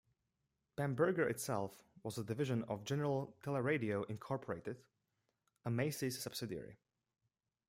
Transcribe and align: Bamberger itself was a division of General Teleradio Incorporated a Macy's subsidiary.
Bamberger 0.77 1.29
itself 1.29 1.83
was 2.01 2.17
a 2.17 2.23
division 2.23 2.63
of 2.63 2.85
General 2.85 3.37
Teleradio 3.43 4.03
Incorporated 4.09 4.77
a 5.63 5.69
Macy's 5.69 6.17
subsidiary. 6.19 6.79